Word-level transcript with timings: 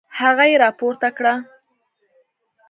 هغه 0.19 0.45
يې 0.49 0.55
راپورته 0.63 1.09
کړه. 1.17 1.33